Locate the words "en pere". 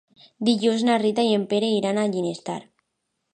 1.41-1.69